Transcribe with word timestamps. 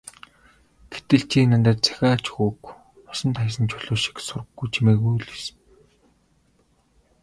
Гэтэл 0.93 1.21
чи 1.31 1.39
надад 1.51 1.77
захиа 1.87 2.13
ч 2.23 2.25
өгөөгүй, 2.35 2.75
усанд 3.11 3.35
хаясан 3.39 3.65
чулуу 3.71 3.97
шиг 4.03 4.17
сураг 4.27 4.57
чимээгүй 4.73 5.13
л 5.17 5.25
байсан. 5.31 5.55